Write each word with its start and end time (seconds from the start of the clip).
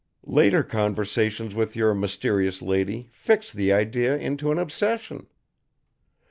Later 0.25 0.63
conversations 0.63 1.53
with 1.53 1.75
your 1.75 1.93
mysterious 1.93 2.63
lady 2.63 3.09
fixed 3.11 3.53
the 3.53 3.71
idea 3.71 4.17
into 4.17 4.51
an 4.51 4.57
obsession. 4.57 5.27